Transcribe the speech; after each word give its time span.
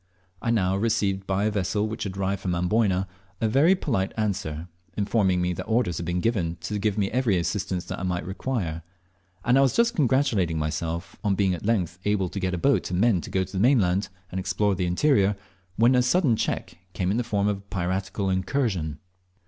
I 0.41 0.49
now 0.49 0.75
received 0.75 1.27
by 1.27 1.43
a 1.45 1.51
vessel 1.51 1.87
which 1.87 2.05
had 2.05 2.17
arrived 2.17 2.41
from 2.41 2.55
Amboyna 2.55 3.07
a 3.39 3.47
very 3.47 3.75
polite 3.75 4.15
answer 4.17 4.67
informing 4.97 5.39
me 5.43 5.53
that 5.53 5.65
orders 5.65 5.97
had 5.97 6.07
been 6.07 6.23
sent 6.23 6.59
to 6.61 6.79
give 6.79 6.97
me 6.97 7.11
every 7.11 7.37
assistance 7.37 7.85
that 7.85 7.99
I 7.99 8.01
might 8.01 8.25
require; 8.25 8.81
and 9.45 9.59
I 9.59 9.61
was 9.61 9.75
just 9.75 9.93
congratulating 9.95 10.57
myself 10.57 11.17
on 11.23 11.35
being 11.35 11.53
at 11.53 11.67
length 11.67 11.99
able 12.03 12.29
to 12.29 12.39
get 12.39 12.55
a 12.55 12.57
boat 12.57 12.89
and 12.89 12.99
men 12.99 13.21
to 13.21 13.29
go 13.29 13.43
to 13.43 13.51
the 13.53 13.59
mainland 13.59 14.09
and 14.31 14.39
explore 14.39 14.73
the 14.73 14.87
interior, 14.87 15.35
when 15.75 15.93
a 15.93 16.01
sudden 16.01 16.35
check 16.35 16.79
came 16.93 17.11
in 17.11 17.17
the 17.17 17.23
form 17.23 17.47
of 17.47 17.57
a 17.57 17.61
piratical 17.61 18.27
incursion. 18.31 18.97